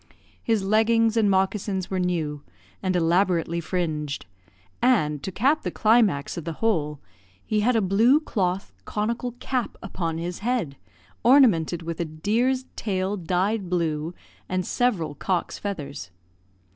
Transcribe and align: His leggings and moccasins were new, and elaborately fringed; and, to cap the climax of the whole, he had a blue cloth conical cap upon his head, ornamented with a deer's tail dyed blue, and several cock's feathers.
His 0.41 0.63
leggings 0.63 1.15
and 1.15 1.29
moccasins 1.29 1.91
were 1.91 1.99
new, 1.99 2.41
and 2.81 2.95
elaborately 2.95 3.59
fringed; 3.59 4.25
and, 4.81 5.21
to 5.21 5.31
cap 5.31 5.61
the 5.61 5.69
climax 5.69 6.37
of 6.37 6.43
the 6.43 6.53
whole, 6.53 6.99
he 7.45 7.59
had 7.59 7.75
a 7.75 7.81
blue 7.83 8.19
cloth 8.19 8.73
conical 8.83 9.33
cap 9.33 9.77
upon 9.79 10.17
his 10.17 10.39
head, 10.39 10.75
ornamented 11.23 11.83
with 11.83 11.99
a 11.99 12.05
deer's 12.05 12.63
tail 12.75 13.15
dyed 13.15 13.69
blue, 13.69 14.15
and 14.49 14.65
several 14.65 15.13
cock's 15.13 15.59
feathers. 15.59 16.09